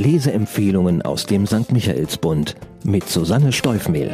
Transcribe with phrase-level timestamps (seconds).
[0.00, 1.72] Leseempfehlungen aus dem St.
[1.72, 4.10] Michaelsbund mit Susanne Steufmehl.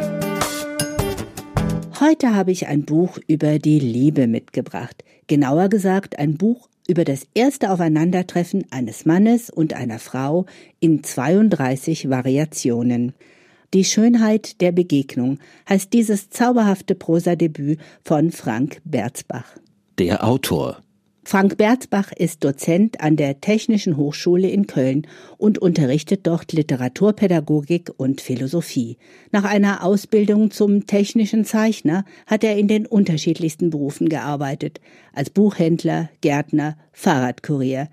[2.00, 5.04] Heute habe ich ein Buch über die Liebe mitgebracht.
[5.28, 10.46] Genauer gesagt ein Buch über das erste Aufeinandertreffen eines Mannes und einer Frau
[10.80, 13.14] in 32 Variationen.
[13.72, 19.56] Die Schönheit der Begegnung heißt dieses zauberhafte Prosadebüt von Frank Berzbach.
[19.98, 20.78] Der Autor
[21.28, 25.08] Frank Berzbach ist Dozent an der Technischen Hochschule in Köln
[25.38, 28.96] und unterrichtet dort Literaturpädagogik und Philosophie.
[29.32, 34.80] Nach einer Ausbildung zum technischen Zeichner hat er in den unterschiedlichsten Berufen gearbeitet,
[35.12, 37.88] als Buchhändler, Gärtner, Fahrradkurier.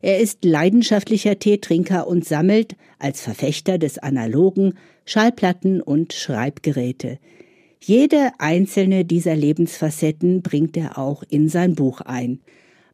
[0.00, 4.74] Er ist leidenschaftlicher Teetrinker und sammelt als Verfechter des Analogen
[5.04, 7.18] Schallplatten und Schreibgeräte.
[7.80, 12.38] Jede einzelne dieser Lebensfacetten bringt er auch in sein Buch ein.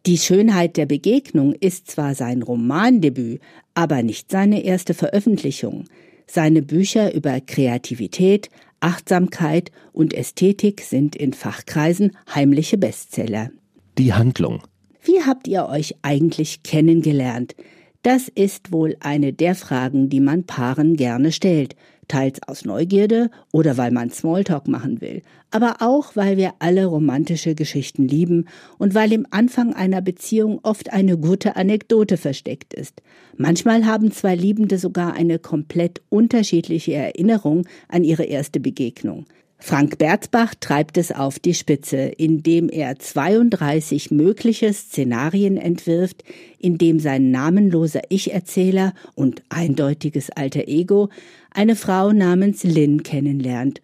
[0.05, 3.41] Die Schönheit der Begegnung ist zwar sein Romandebüt,
[3.75, 5.85] aber nicht seine erste Veröffentlichung.
[6.27, 8.49] Seine Bücher über Kreativität,
[8.81, 13.51] Achtsamkeit und Ästhetik sind in Fachkreisen heimliche Bestseller.
[13.97, 14.63] Die Handlung.
[15.05, 17.55] Wie habt ihr euch eigentlich kennengelernt?
[18.03, 21.77] Das ist wohl eine der Fragen, die man Paaren gerne stellt,
[22.09, 27.55] teils aus Neugierde oder weil man Smalltalk machen will, aber auch weil wir alle romantische
[27.55, 28.47] Geschichten lieben
[28.79, 33.03] und weil im Anfang einer Beziehung oft eine gute Anekdote versteckt ist.
[33.37, 39.27] Manchmal haben zwei Liebende sogar eine komplett unterschiedliche Erinnerung an ihre erste Begegnung.
[39.65, 46.25] Frank Berzbach treibt es auf die Spitze, indem er 32 mögliche Szenarien entwirft,
[46.59, 51.11] in dem sein namenloser Ich-Erzähler und eindeutiges alter Ego
[51.53, 53.81] eine Frau namens Lynn kennenlernt.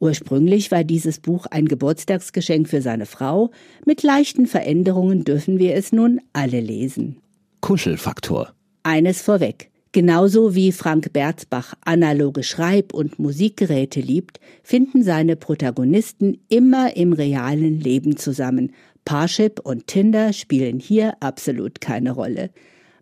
[0.00, 3.52] Ursprünglich war dieses Buch ein Geburtstagsgeschenk für seine Frau,
[3.84, 7.18] mit leichten Veränderungen dürfen wir es nun alle lesen.
[7.60, 8.54] Kuschelfaktor.
[8.82, 9.70] Eines vorweg.
[9.96, 17.80] Genauso wie Frank Berzbach analoge Schreib- und Musikgeräte liebt, finden seine Protagonisten immer im realen
[17.80, 18.72] Leben zusammen.
[19.06, 22.50] Parship und Tinder spielen hier absolut keine Rolle.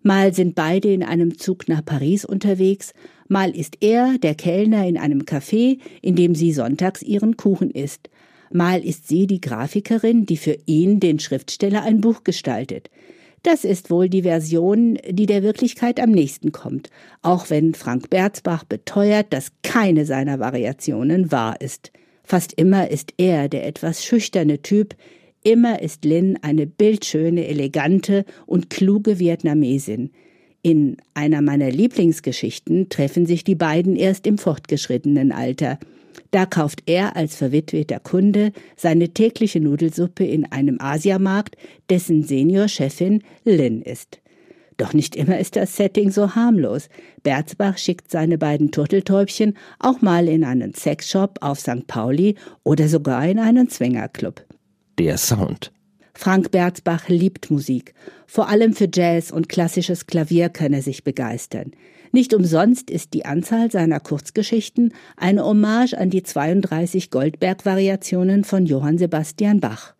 [0.04, 2.92] Mal sind beide in einem Zug nach Paris unterwegs,
[3.26, 8.08] mal ist er der Kellner in einem Café, in dem sie sonntags ihren Kuchen isst.
[8.52, 12.88] Mal ist sie die Grafikerin, die für ihn, den Schriftsteller, ein Buch gestaltet.
[13.44, 16.88] Das ist wohl die Version, die der Wirklichkeit am nächsten kommt,
[17.20, 21.92] auch wenn Frank Berzbach beteuert, dass keine seiner Variationen wahr ist.
[22.22, 24.96] Fast immer ist er der etwas schüchterne Typ,
[25.42, 30.10] immer ist Lin eine bildschöne, elegante und kluge Vietnamesin.
[30.64, 35.78] In einer meiner Lieblingsgeschichten treffen sich die beiden erst im fortgeschrittenen Alter–
[36.30, 41.56] da kauft er als verwitweter Kunde seine tägliche Nudelsuppe in einem Asiamarkt,
[41.90, 44.20] dessen Seniorchefin Lynn ist.
[44.76, 46.88] Doch nicht immer ist das Setting so harmlos.
[47.22, 51.86] Berzbach schickt seine beiden Turteltäubchen auch mal in einen Sexshop auf St.
[51.86, 54.44] Pauli oder sogar in einen Zwingerclub.
[54.98, 55.70] Der Sound.
[56.14, 57.94] Frank Berzbach liebt Musik.
[58.26, 61.72] Vor allem für Jazz und klassisches Klavier kann er sich begeistern.
[62.12, 68.98] Nicht umsonst ist die Anzahl seiner Kurzgeschichten eine Hommage an die 32 Goldberg-Variationen von Johann
[68.98, 69.93] Sebastian Bach.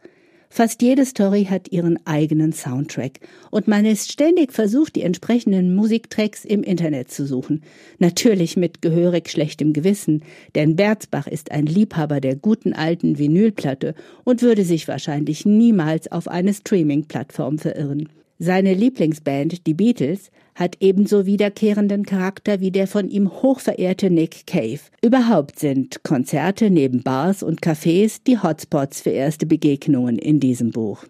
[0.57, 3.19] Fast jede Story hat ihren eigenen Soundtrack
[3.51, 7.65] und man ist ständig versucht, die entsprechenden Musiktracks im Internet zu suchen.
[7.99, 10.23] Natürlich mit gehörig schlechtem Gewissen,
[10.55, 16.29] denn Berzbach ist ein Liebhaber der guten alten Vinylplatte und würde sich wahrscheinlich niemals auf
[16.29, 18.09] eine Streaming-Plattform verirren.
[18.39, 24.81] Seine Lieblingsband, die Beatles, hat ebenso wiederkehrenden Charakter wie der von ihm hochverehrte Nick Cave.
[25.03, 31.05] Überhaupt sind Konzerte neben Bars und Cafés die Hotspots für erste Begegnungen in diesem Buch.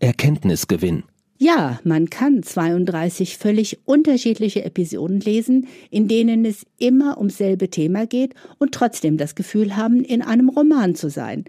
[0.00, 1.04] Erkenntnisgewinn.
[1.42, 8.06] Ja, man kann 32 völlig unterschiedliche Episoden lesen, in denen es immer ums selbe Thema
[8.06, 11.46] geht und trotzdem das Gefühl haben, in einem Roman zu sein.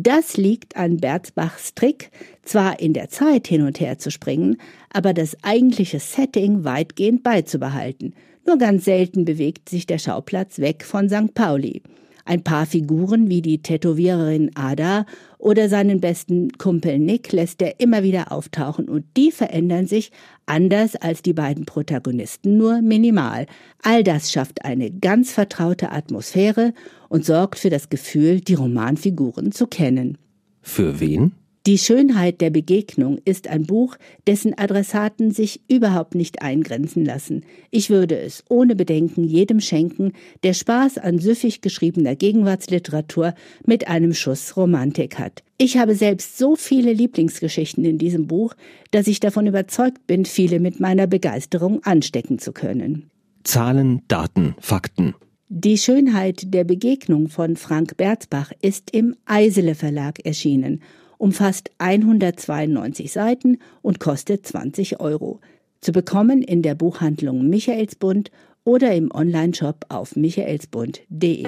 [0.00, 2.12] Das liegt an Berzbachs Trick,
[2.44, 4.58] zwar in der Zeit hin und her zu springen,
[4.92, 8.14] aber das eigentliche Setting weitgehend beizubehalten.
[8.46, 11.34] Nur ganz selten bewegt sich der Schauplatz weg von St.
[11.34, 11.82] Pauli.
[12.28, 15.06] Ein paar Figuren wie die Tätowiererin Ada
[15.38, 20.12] oder seinen besten Kumpel Nick lässt er immer wieder auftauchen und die verändern sich
[20.44, 23.46] anders als die beiden Protagonisten nur minimal.
[23.82, 26.74] All das schafft eine ganz vertraute Atmosphäre
[27.08, 30.18] und sorgt für das Gefühl, die Romanfiguren zu kennen.
[30.60, 31.32] Für wen?
[31.68, 37.44] Die Schönheit der Begegnung ist ein Buch, dessen Adressaten sich überhaupt nicht eingrenzen lassen.
[37.70, 40.12] Ich würde es ohne Bedenken jedem schenken,
[40.44, 43.34] der Spaß an süffig geschriebener Gegenwartsliteratur
[43.66, 45.42] mit einem Schuss Romantik hat.
[45.58, 48.54] Ich habe selbst so viele Lieblingsgeschichten in diesem Buch,
[48.90, 53.10] dass ich davon überzeugt bin, viele mit meiner Begeisterung anstecken zu können.
[53.44, 55.14] Zahlen, Daten, Fakten.
[55.50, 60.80] Die Schönheit der Begegnung von Frank Berzbach ist im Eisele Verlag erschienen,
[61.18, 65.40] umfasst 192 Seiten und kostet 20 Euro.
[65.80, 68.30] Zu bekommen in der Buchhandlung Michaelsbund
[68.64, 71.46] oder im Onlineshop auf michaelsbund.de.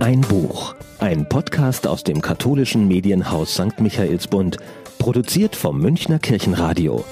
[0.00, 3.80] Ein Buch, ein Podcast aus dem katholischen Medienhaus St.
[3.80, 4.58] Michaelsbund,
[4.98, 7.04] produziert vom Münchner Kirchenradio.